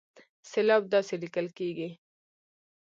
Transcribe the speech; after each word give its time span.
سېلاب 0.51 0.83
داسې 0.93 1.13
ليکل 1.23 1.47
کېږي 1.57 1.89